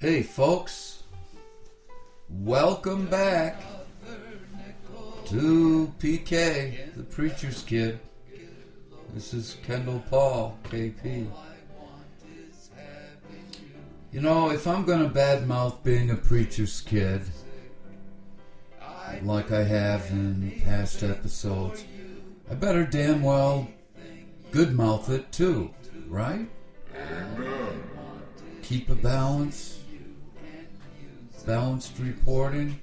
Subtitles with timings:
[0.00, 1.02] Hey, folks.
[2.28, 3.60] Welcome back
[5.26, 7.98] to PK, the Preacher's Kid.
[9.12, 11.28] This is Kendall Paul, KP.
[14.12, 17.22] You know, if I'm going to badmouth being a preacher's kid,
[19.22, 21.84] like I have in past episodes,
[22.48, 23.66] I better damn well
[24.52, 25.74] good mouth it too,
[26.06, 26.48] right?
[28.62, 29.80] Keep a balance,
[31.48, 32.78] balanced reporting.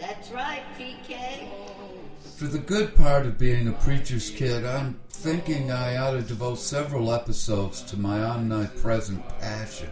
[0.00, 1.48] That's right, PK.
[2.36, 6.58] For the good part of being a preacher's kid, I'm thinking I ought to devote
[6.58, 9.90] several episodes to my omnipresent passion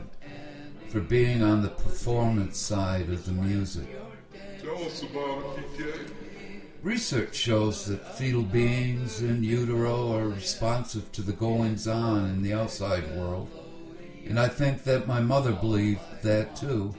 [0.88, 3.86] for being on the performance side of the music.
[4.60, 6.10] Tell us about it, PK.
[6.82, 12.52] Research shows that fetal beings in utero are responsive to the goings on in the
[12.52, 13.48] outside world,
[14.24, 16.92] and I think that my mother believed that too.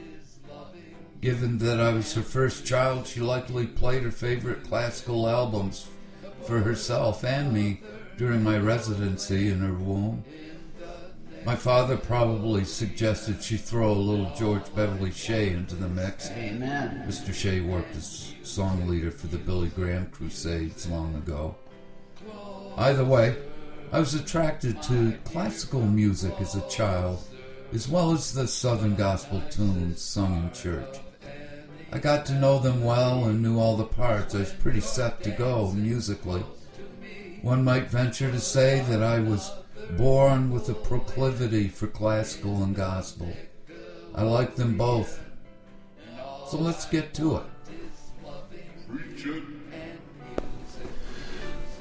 [1.28, 5.88] Given that I was her first child, she likely played her favorite classical albums
[6.44, 7.82] for herself and me
[8.16, 10.24] during my residency in her womb.
[11.44, 16.32] My father probably suggested she throw a little George Beverly Shea into the mix.
[16.32, 17.04] Amen.
[17.06, 17.34] Mr.
[17.34, 21.58] Shea worked as song leader for the Billy Graham Crusades long ago.
[22.78, 23.36] Either way,
[23.92, 27.20] I was attracted to classical music as a child,
[27.74, 31.00] as well as the Southern gospel tunes sung in church.
[31.92, 34.36] I got to know them well and knew all the parts.
[34.36, 36.44] I was pretty set to go musically.
[37.42, 39.52] One might venture to say that I was
[39.98, 43.32] born with a proclivity for classical and gospel.
[44.14, 45.24] I like them both.
[46.50, 47.44] So let's get to it.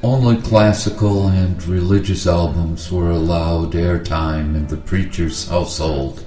[0.02, 6.24] Only classical and religious albums were allowed airtime in the preacher's household.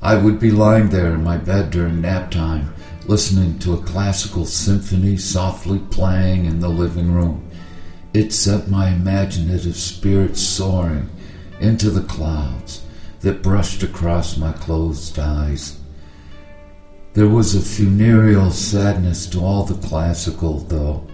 [0.00, 2.72] I would be lying there in my bed during nap time,
[3.06, 7.50] listening to a classical symphony softly playing in the living room.
[8.14, 11.10] It set my imaginative spirit soaring
[11.60, 12.82] into the clouds
[13.20, 15.78] that brushed across my closed eyes.
[17.14, 21.04] There was a funereal sadness to all the classical, though.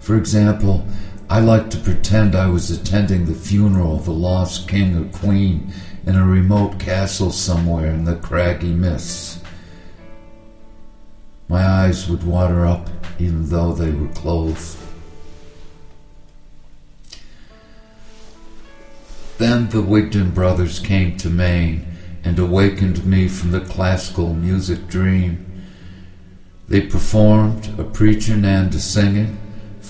[0.00, 0.84] For example,
[1.34, 5.72] I liked to pretend I was attending the funeral of a lost king or queen
[6.06, 9.40] in a remote castle somewhere in the craggy mists.
[11.48, 14.78] My eyes would water up even though they were closed.
[19.38, 21.84] Then the Wigton brothers came to Maine
[22.22, 25.64] and awakened me from the classical music dream.
[26.68, 29.40] They performed a preaching and a singing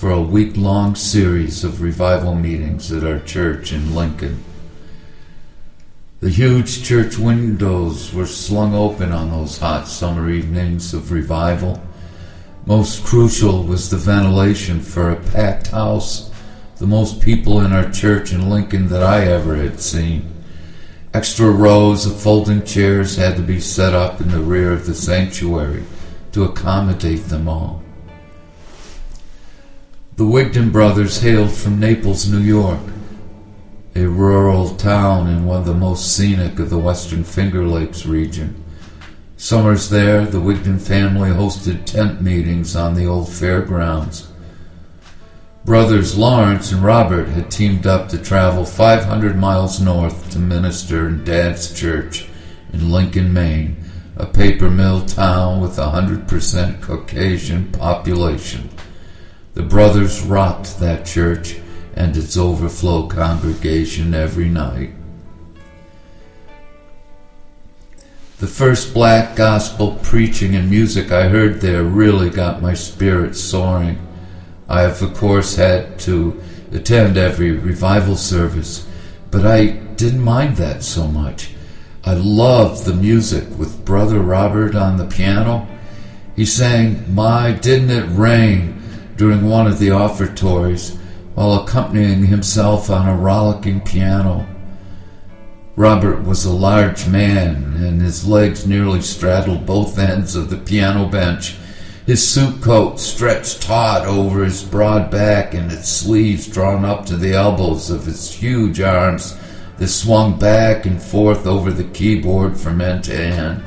[0.05, 4.43] for a week long series of revival meetings at our church in Lincoln.
[6.19, 11.81] The huge church windows were slung open on those hot summer evenings of revival.
[12.67, 16.29] Most crucial was the ventilation for a packed house,
[16.75, 20.31] the most people in our church in Lincoln that I ever had seen.
[21.15, 24.93] Extra rows of folding chairs had to be set up in the rear of the
[24.93, 25.83] sanctuary
[26.33, 27.84] to accommodate them all.
[30.17, 32.79] The Wigton brothers hailed from Naples, New York,
[33.97, 38.63] a rural town in one of the most scenic of the western Finger Lakes region.
[39.35, 44.29] Summers there, the Wigton family hosted tent meetings on the old fairgrounds.
[45.65, 51.25] Brothers Lawrence and Robert had teamed up to travel 500 miles north to minister in
[51.25, 52.29] Dad's church
[52.71, 53.83] in Lincoln, Maine,
[54.15, 58.69] a paper mill town with a 100% Caucasian population.
[59.55, 61.57] The brothers rocked that church
[61.95, 64.91] and its overflow congregation every night.
[68.39, 74.05] The first black gospel preaching and music I heard there really got my spirit soaring.
[74.67, 76.43] I have, of course, had to
[76.73, 78.85] attend every revival service,
[79.31, 81.51] but I didn't mind that so much.
[82.03, 85.65] I loved the music with Brother Robert on the piano.
[86.35, 88.74] He sang My Didn't It Rain
[89.17, 90.97] during one of the offertories
[91.35, 94.47] while accompanying himself on a rollicking piano.
[95.75, 101.05] Robert was a large man, and his legs nearly straddled both ends of the piano
[101.05, 101.57] bench.
[102.05, 107.17] His suit coat stretched taut over his broad back, and its sleeves drawn up to
[107.17, 109.37] the elbows of his huge arms
[109.77, 113.61] that swung back and forth over the keyboard from end to end.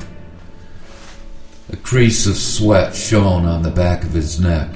[1.71, 4.71] A crease of sweat shone on the back of his neck.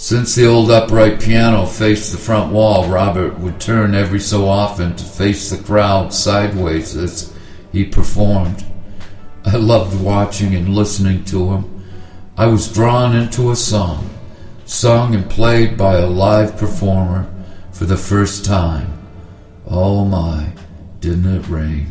[0.00, 4.94] Since the old upright piano faced the front wall, Robert would turn every so often
[4.94, 7.34] to face the crowd sideways as
[7.72, 8.64] he performed.
[9.44, 11.84] I loved watching and listening to him.
[12.36, 14.08] I was drawn into a song,
[14.66, 17.28] sung and played by a live performer
[17.72, 18.96] for the first time.
[19.66, 20.52] Oh my,
[21.00, 21.88] didn't it rain?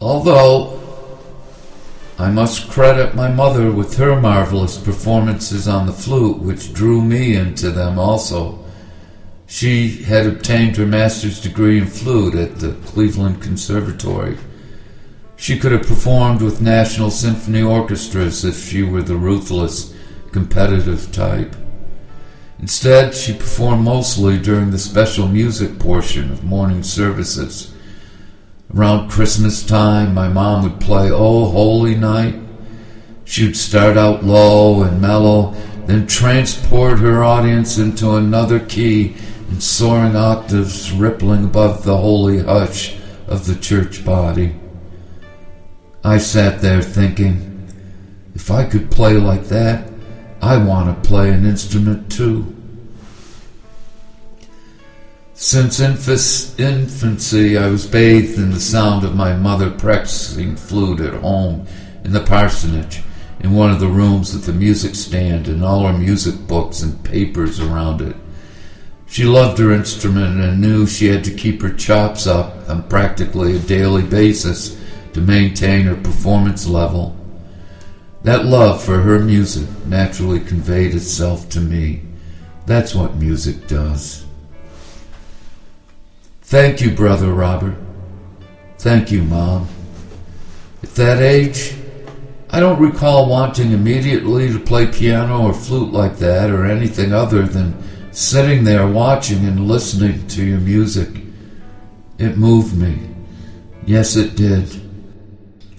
[0.00, 0.87] Although
[2.20, 7.36] I must credit my mother with her marvelous performances on the flute, which drew me
[7.36, 8.58] into them also.
[9.46, 14.36] She had obtained her master's degree in flute at the Cleveland Conservatory.
[15.36, 19.94] She could have performed with national symphony orchestras if she were the ruthless,
[20.32, 21.54] competitive type.
[22.58, 27.72] Instead, she performed mostly during the special music portion of morning services.
[28.74, 32.34] Around Christmas time, my mom would play Oh Holy Night.
[33.24, 35.54] She would start out low and mellow,
[35.86, 39.16] then transport her audience into another key
[39.48, 42.94] in soaring octaves rippling above the holy hush
[43.26, 44.54] of the church body.
[46.04, 47.66] I sat there thinking,
[48.34, 49.88] if I could play like that,
[50.42, 52.54] I want to play an instrument too.
[55.40, 61.64] Since infancy, I was bathed in the sound of my mother practicing flute at home
[62.02, 63.04] in the parsonage,
[63.38, 67.04] in one of the rooms with the music stand and all her music books and
[67.04, 68.16] papers around it.
[69.06, 73.54] She loved her instrument and knew she had to keep her chops up on practically
[73.54, 74.76] a daily basis
[75.12, 77.16] to maintain her performance level.
[78.24, 82.02] That love for her music naturally conveyed itself to me.
[82.66, 84.24] That's what music does.
[86.48, 87.76] Thank you, Brother Robert.
[88.78, 89.68] Thank you, Mom.
[90.82, 91.74] At that age,
[92.48, 97.42] I don't recall wanting immediately to play piano or flute like that or anything other
[97.42, 97.76] than
[98.14, 101.10] sitting there watching and listening to your music.
[102.16, 103.14] It moved me.
[103.84, 104.70] Yes, it did.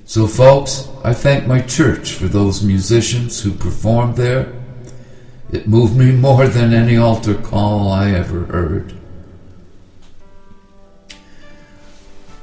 [0.06, 4.54] So, folks, I thank my church for those musicians who performed there.
[5.52, 8.99] It moved me more than any altar call I ever heard.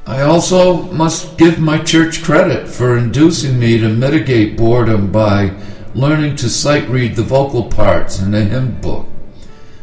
[0.06, 5.52] I also must give my church credit for inducing me to mitigate boredom by
[5.94, 9.06] learning to sight read the vocal parts in a hymn book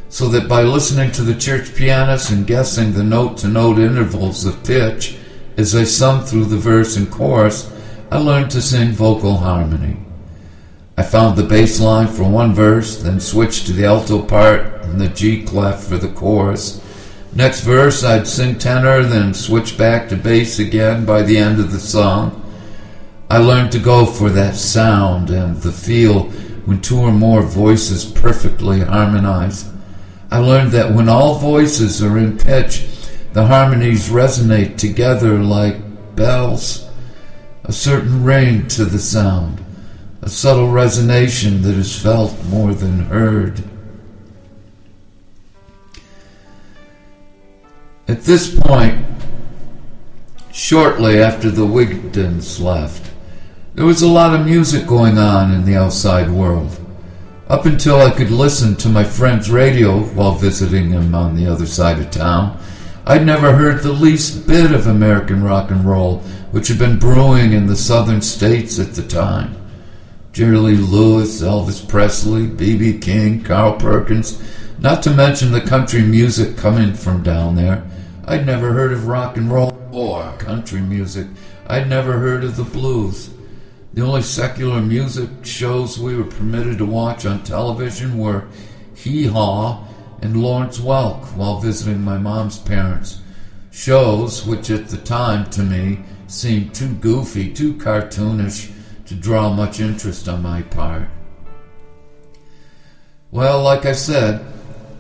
[0.08, 4.46] so that by listening to the church pianist and guessing the note to note intervals
[4.46, 5.18] of pitch
[5.58, 7.74] as I sung through the verse and chorus,
[8.12, 9.98] I learned to sing vocal harmony.
[10.96, 15.02] I found the bass line for one verse, then switched to the alto part and
[15.02, 16.83] the G clef for the chorus.
[17.36, 21.72] Next verse, I'd sing tenor, then switch back to bass again by the end of
[21.72, 22.40] the song.
[23.28, 26.26] I learned to go for that sound and the feel
[26.66, 29.68] when two or more voices perfectly harmonize.
[30.30, 32.86] I learned that when all voices are in pitch,
[33.34, 36.88] the harmonies resonate together like bells,
[37.64, 39.66] a certain ring to the sound,
[40.22, 43.64] a subtle resonation that is felt more than heard.
[48.06, 49.06] At this point,
[50.52, 53.10] shortly after the Wigtons left,
[53.76, 56.78] there was a lot of music going on in the outside world.
[57.48, 61.66] Up until I could listen to my friend's radio while visiting him on the other
[61.66, 62.60] side of town,
[63.06, 66.20] I'd never heard the least bit of American rock and roll,
[66.52, 69.56] which had been brewing in the southern states at the time.
[70.34, 73.00] Jerry Lee Lewis, Elvis Presley, B.B.
[73.00, 74.44] King, Carl Perkins,
[74.80, 77.84] not to mention the country music coming from down there.
[78.26, 81.28] I'd never heard of rock and roll or country music.
[81.68, 83.30] I'd never heard of the blues.
[83.94, 88.48] The only secular music shows we were permitted to watch on television were
[88.96, 89.86] Hee Haw
[90.22, 93.20] and Lawrence Welk while visiting my mom's parents.
[93.72, 98.72] Shows which at the time to me seemed too goofy, too cartoonish
[99.06, 101.10] to draw much interest on my part.
[103.32, 104.53] Well, like I said,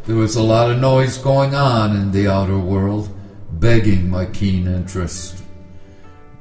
[0.05, 3.10] there was a lot of noise going on in the outer world,
[3.51, 5.43] begging my keen interest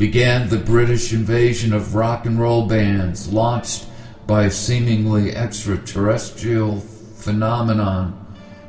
[0.02, 3.86] began the British invasion of rock and roll bands launched
[4.26, 8.18] by a seemingly extraterrestrial phenomenon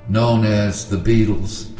[0.07, 1.71] known as the Beatles.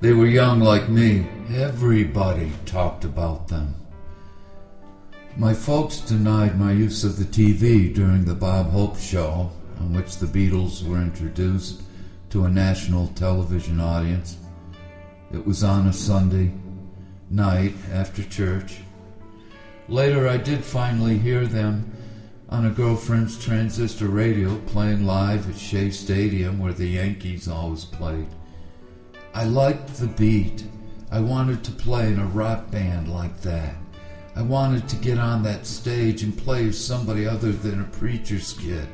[0.00, 1.26] They were young like me.
[1.54, 3.74] Everybody talked about them.
[5.36, 10.18] My folks denied my use of the TV during the Bob Hope show, on which
[10.18, 11.82] the Beatles were introduced
[12.30, 14.36] to a national television audience.
[15.32, 16.52] It was on a Sunday
[17.30, 18.78] night after church.
[19.88, 21.90] Later, I did finally hear them
[22.50, 28.28] on a girlfriend's transistor radio playing live at Shea Stadium where the Yankees always played.
[29.34, 30.64] I liked the beat.
[31.10, 33.74] I wanted to play in a rock band like that.
[34.36, 38.52] I wanted to get on that stage and play as somebody other than a preacher's
[38.52, 38.86] kid.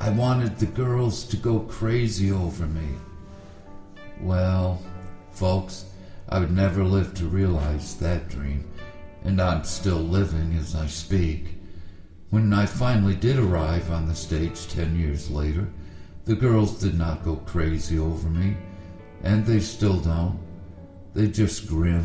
[0.00, 2.88] I wanted the girls to go crazy over me.
[4.20, 4.82] Well,
[5.32, 5.86] folks,
[6.28, 8.70] I would never live to realize that dream,
[9.24, 11.58] and I'm still living as I speak.
[12.30, 15.68] When I finally did arrive on the stage ten years later,
[16.24, 18.56] the girls did not go crazy over me,
[19.22, 20.38] and they still don't.
[21.14, 22.04] They just grin.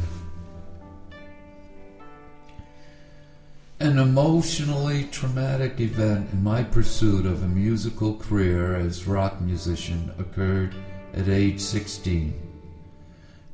[3.81, 10.75] An emotionally traumatic event in my pursuit of a musical career as rock musician occurred
[11.13, 12.33] at age 16.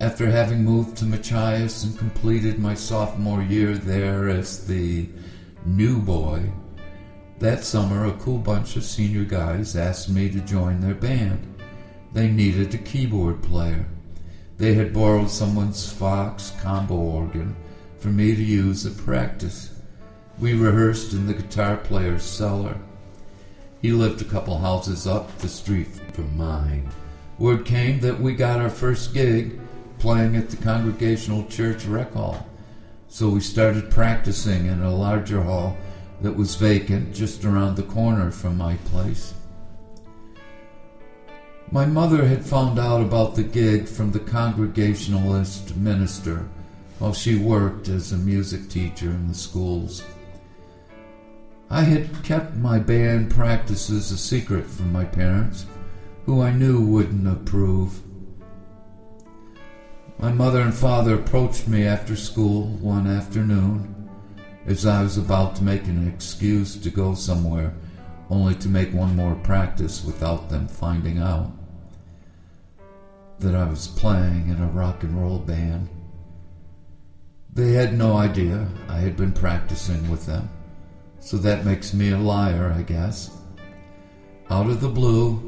[0.01, 5.07] After having moved to Machias and completed my sophomore year there as the
[5.63, 6.51] new boy,
[7.37, 11.61] that summer a cool bunch of senior guys asked me to join their band.
[12.13, 13.85] They needed a keyboard player.
[14.57, 17.55] They had borrowed someone's Vox combo organ
[17.99, 19.74] for me to use at practice.
[20.37, 22.77] We rehearsed in the guitar player's cellar.
[23.81, 26.89] He lived a couple houses up the street from mine.
[27.39, 29.57] Word came that we got our first gig
[29.97, 32.45] playing at the Congregational Church Rec Hall.
[33.07, 35.77] So we started practicing in a larger hall
[36.21, 39.33] that was vacant just around the corner from my place.
[41.71, 46.45] My mother had found out about the gig from the Congregationalist minister
[46.99, 50.03] while she worked as a music teacher in the schools.
[51.69, 55.65] I had kept my band practices a secret from my parents,
[56.25, 58.01] who I knew wouldn't approve.
[60.19, 64.09] My mother and father approached me after school one afternoon
[64.65, 67.73] as I was about to make an excuse to go somewhere,
[68.29, 71.51] only to make one more practice without them finding out
[73.39, 75.89] that I was playing in a rock and roll band.
[77.53, 80.49] They had no idea I had been practicing with them.
[81.25, 83.31] So that makes me a liar, I guess.
[84.51, 85.41] Out of the blue,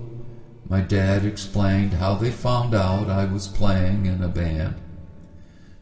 [0.68, 4.74] my dad explained how they found out I was playing in a band.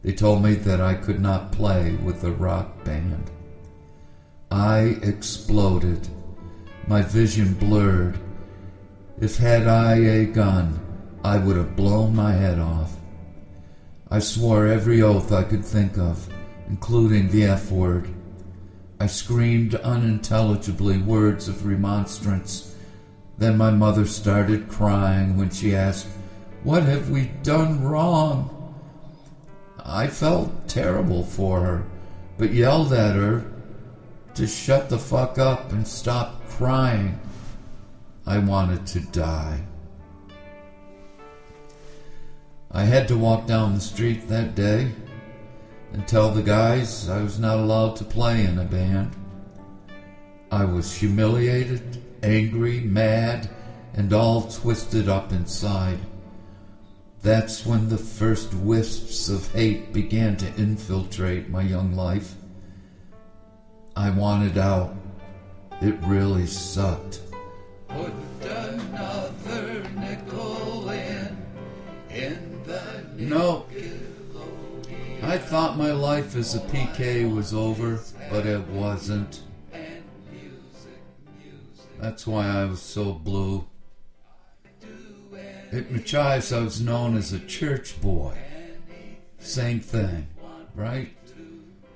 [0.02, 3.30] They told me that I could not play with a rock band.
[4.50, 6.06] I exploded.
[6.86, 8.18] My vision blurred.
[9.18, 10.78] If had I a gun,
[11.24, 12.92] I would have blown my head off.
[14.10, 16.28] I swore every oath I could think of,
[16.68, 18.12] including the F word.
[18.98, 22.74] I screamed unintelligibly words of remonstrance.
[23.36, 26.06] Then my mother started crying when she asked,
[26.62, 28.74] What have we done wrong?
[29.84, 31.84] I felt terrible for her,
[32.38, 33.44] but yelled at her
[34.34, 37.20] to shut the fuck up and stop crying.
[38.26, 39.60] I wanted to die.
[42.70, 44.92] I had to walk down the street that day
[45.92, 49.14] and tell the guys I was not allowed to play in a band.
[50.50, 53.48] I was humiliated, angry, mad,
[53.94, 55.98] and all twisted up inside.
[57.22, 62.34] That's when the first wisps of hate began to infiltrate my young life.
[63.96, 64.94] I wanted out.
[65.80, 67.20] It really sucked.
[67.88, 68.12] Put
[68.42, 71.36] another nickel in,
[72.10, 73.64] in the No.
[75.26, 79.42] I thought my life as a PK was over, but it wasn't.
[81.98, 83.66] That's why I was so blue.
[85.72, 88.38] At Machias, I was known as a church boy.
[89.40, 90.28] Same thing,
[90.76, 91.10] right?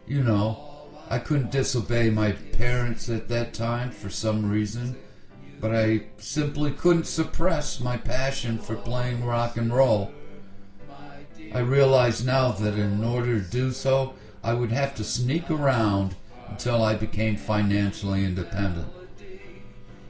[0.08, 4.96] You know, I couldn't disobey my parents at that time for some reason,
[5.60, 10.10] but I simply couldn't suppress my passion for playing rock and roll.
[11.52, 16.14] I realize now that in order to do so, I would have to sneak around
[16.48, 18.88] until I became financially independent.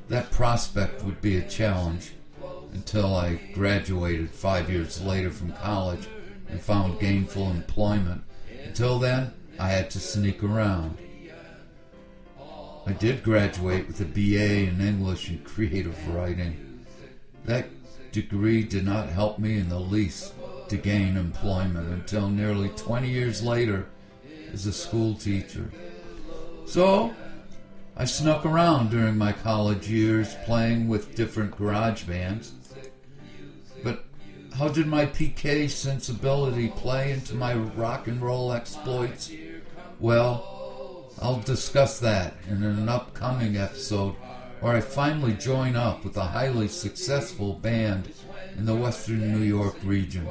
[0.08, 2.12] That prospect would be a challenge
[2.74, 6.08] until I graduated five years later from college
[6.48, 8.22] and found gainful employment.
[8.64, 10.98] Until then, I had to sneak around.
[12.86, 16.84] I did graduate with a BA in English and creative writing.
[17.44, 17.68] That
[18.12, 20.34] degree did not help me in the least
[20.70, 23.86] to gain employment until nearly 20 years later
[24.52, 25.70] as a school teacher.
[26.64, 27.14] So,
[27.96, 32.52] I snuck around during my college years playing with different garage bands.
[33.82, 34.04] But
[34.56, 39.32] how did my PK sensibility play into my rock and roll exploits?
[39.98, 44.14] Well, I'll discuss that in an upcoming episode
[44.60, 48.12] where I finally join up with a highly successful band
[48.56, 50.28] in the western New York region.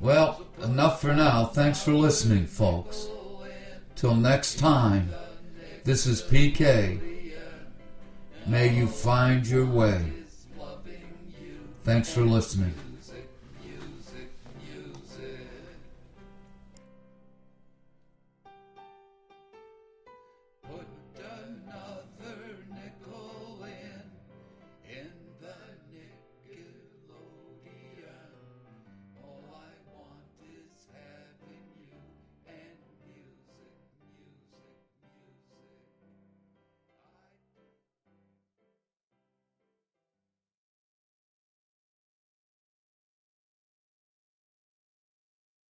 [0.00, 1.46] Well, enough for now.
[1.46, 3.08] Thanks for listening, folks.
[3.94, 5.10] Till next time,
[5.84, 7.32] this is PK.
[8.46, 10.12] May you find your way.
[11.84, 12.74] Thanks for listening.